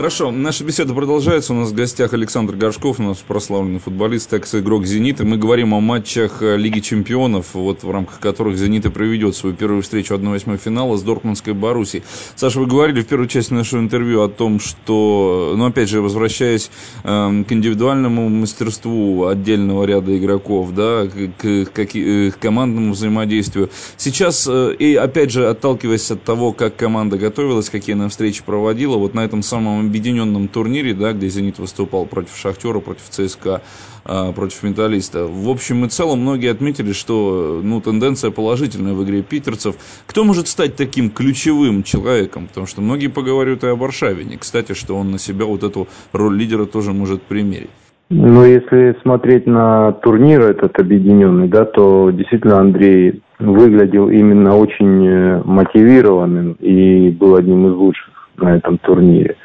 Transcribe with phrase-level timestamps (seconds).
[0.00, 1.52] Хорошо, наша беседа продолжается.
[1.52, 5.26] У нас в гостях Александр Горшков, у нас прославленный футболист, экс-игрок «Зенита».
[5.26, 9.54] Мы говорим о матчах э, Лиги чемпионов, вот в рамках которых «Зенит» и проведет свою
[9.54, 12.02] первую встречу 1-8 финала с Дортмундской Боруссией.
[12.34, 16.70] Саша, вы говорили в первой части нашего интервью о том, что, ну, опять же, возвращаясь
[17.04, 23.68] э, к индивидуальному мастерству отдельного ряда игроков, да, к, к, к командному взаимодействию.
[23.98, 28.96] Сейчас, э, и опять же, отталкиваясь от того, как команда готовилась, какие она встречи проводила,
[28.96, 33.60] вот на этом самом объединенном турнире, да, где «Зенит» выступал против «Шахтера», против ЦСКА,
[34.04, 35.26] а, против «Металлиста».
[35.26, 39.74] В общем и целом, многие отметили, что ну, тенденция положительная в игре питерцев.
[40.06, 42.46] Кто может стать таким ключевым человеком?
[42.46, 44.38] Потому что многие поговаривают и о Варшавине.
[44.38, 47.70] Кстати, что он на себя вот эту роль лидера тоже может примерить.
[48.12, 55.42] Ну, если смотреть на турнир этот объединенный, да, то действительно Андрей выглядел именно очень э,
[55.44, 59.36] мотивированным и был одним из лучших на этом турнире.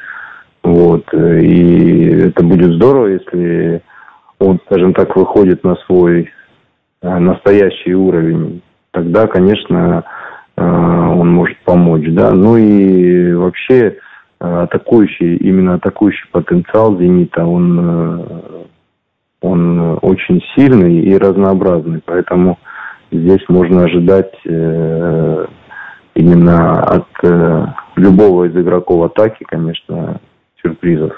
[0.66, 1.04] Вот.
[1.14, 3.82] И это будет здорово, если
[4.40, 6.28] он, скажем так, выходит на свой
[7.02, 8.62] э, настоящий уровень.
[8.90, 10.02] Тогда, конечно,
[10.56, 12.06] э, он может помочь.
[12.08, 12.32] Да?
[12.32, 13.98] Ну и вообще
[14.40, 18.42] э, атакующий, именно атакующий потенциал «Зенита», он,
[19.42, 22.00] он очень сильный и разнообразный.
[22.04, 22.58] Поэтому
[23.12, 24.34] здесь можно ожидать
[26.14, 27.06] именно от
[27.94, 30.18] любого из игроков атаки, конечно,
[30.66, 31.12] сюрпризов.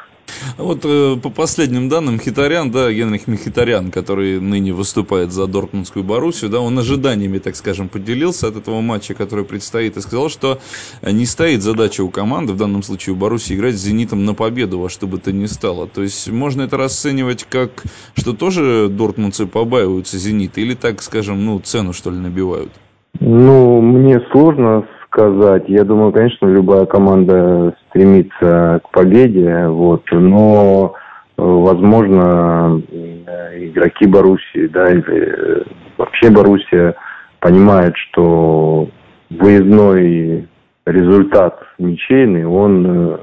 [0.56, 6.50] Вот э, по последним данным, Хитарян, да, Генрих Михитарян, который ныне выступает за Дортмундскую Боруссию,
[6.50, 10.58] да, он ожиданиями, так скажем, поделился от этого матча, который предстоит, и сказал, что
[11.02, 14.78] не стоит задача у команды, в данном случае у Боруссии, играть с «Зенитом» на победу,
[14.78, 15.86] во что бы то ни стало.
[15.86, 21.58] То есть можно это расценивать как, что тоже дортмундцы побаиваются «Зенита», или так, скажем, ну,
[21.60, 22.72] цену, что ли, набивают?
[23.20, 24.86] Ну, мне сложно
[25.18, 25.64] сказать.
[25.66, 30.94] Я думаю, конечно, любая команда стремится к победе, вот, но
[31.36, 32.80] э, возможно
[33.56, 35.62] игроки Боруссии, да, или э,
[35.96, 36.94] вообще Боруссия
[37.40, 38.88] понимает, что
[39.30, 40.46] выездной
[40.86, 43.18] результат ничейный, он э,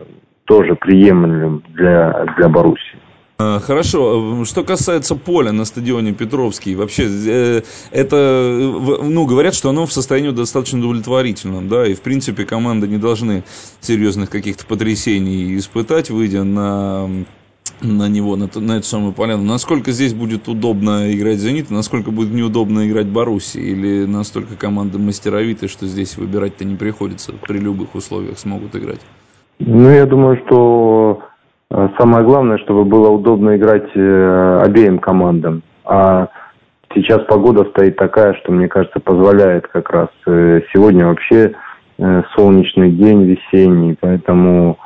[0.45, 2.99] тоже приемлем для, для Боруссии.
[3.37, 4.45] А, хорошо.
[4.45, 10.29] Что касается поля на стадионе Петровский, вообще э, это, ну, говорят, что оно в состоянии
[10.29, 13.43] достаточно удовлетворительном, да, и в принципе команды не должны
[13.81, 17.09] серьезных каких-то потрясений испытать, выйдя на
[17.81, 19.43] на него, на, на эту самую поляну.
[19.43, 25.67] Насколько здесь будет удобно играть «Зенит», насколько будет неудобно играть «Баруси», или настолько команды мастеровиты,
[25.67, 29.01] что здесь выбирать-то не приходится, при любых условиях смогут играть?
[29.59, 31.04] Ну, я думаю, что
[31.97, 35.61] самое главное, чтобы было удобно играть э, обеим командам.
[35.83, 36.29] А
[36.93, 40.09] сейчас погода стоит такая, что, мне кажется, позволяет как раз.
[40.27, 41.53] Э, сегодня вообще
[42.35, 44.77] солнечный день, весенний, поэтому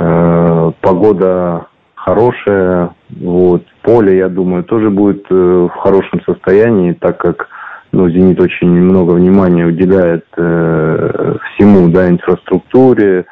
[0.00, 2.90] э, погода хорошая.
[3.10, 3.62] Вот.
[3.82, 7.48] Поле, я думаю, тоже будет э, в хорошем состоянии, так как
[7.92, 13.26] ну, «Зенит» очень много внимания уделяет э, всему, да, инфраструктуре,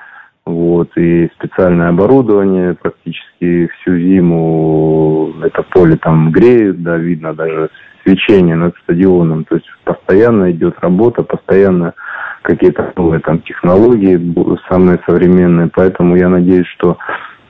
[0.47, 7.71] вот, и специальное оборудование практически всю зиму это поле там греют, да, видно даже
[8.05, 11.95] свечение над стадионом, то есть постоянно идет работа, постоянно
[12.43, 14.21] какие-то новые там технологии
[14.69, 16.99] самые современные, поэтому я надеюсь, что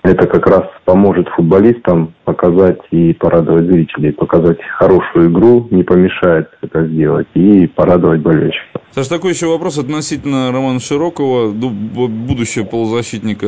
[0.04, 6.86] это как раз поможет футболистам показать и порадовать зрителей, показать хорошую игру, не помешает это
[6.86, 8.83] сделать и порадовать болельщиков.
[8.94, 13.46] Саш, такой еще вопрос относительно Романа Широкого, будущего полузащитника.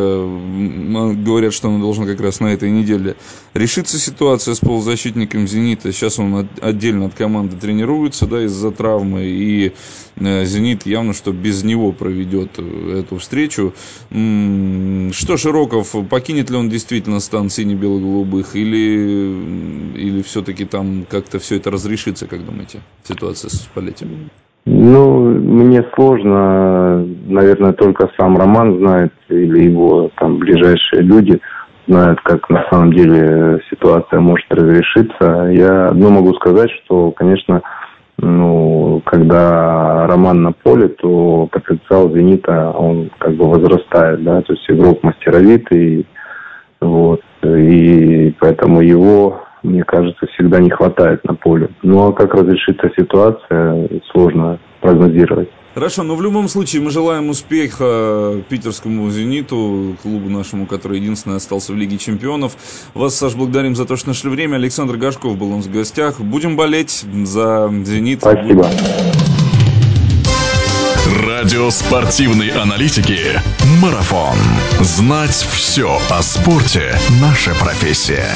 [1.24, 3.14] Говорят, что он должен как раз на этой неделе
[3.54, 5.92] решиться ситуация с полузащитником «Зенита».
[5.92, 9.72] Сейчас он отдельно от команды тренируется да, из-за травмы, и
[10.16, 13.72] э, «Зенит» явно, что без него проведет э, эту встречу.
[14.10, 21.70] Что Широков, покинет ли он действительно стан сине-бело-голубых, или, или все-таки там как-то все это
[21.70, 24.06] разрешится, как думаете, ситуация с Палетти?
[24.68, 31.40] Ну, мне сложно, наверное, только сам Роман знает или его там ближайшие люди
[31.86, 35.50] знают, как на самом деле ситуация может разрешиться.
[35.52, 37.62] Я одно могу сказать, что, конечно,
[38.18, 44.68] ну, когда Роман на поле, то потенциал «Зенита», он как бы возрастает, да, то есть
[44.68, 46.06] игрок мастеровитый,
[46.80, 51.68] вот, и поэтому его мне кажется, всегда не хватает на поле.
[51.82, 55.48] Ну а как разрешится ситуация, сложно прогнозировать.
[55.74, 61.74] Хорошо, но в любом случае мы желаем успеха питерскому «Зениту», клубу нашему, который единственный остался
[61.74, 62.56] в Лиге чемпионов.
[62.94, 64.56] Вас, Саш, благодарим за то, что нашли время.
[64.56, 66.18] Александр Гашков был у нас в гостях.
[66.18, 68.20] Будем болеть за «Зенит».
[68.20, 68.66] Спасибо.
[71.28, 73.18] Радио спортивной аналитики
[73.82, 74.38] «Марафон».
[74.80, 78.30] Знать все о спорте– наша профессия.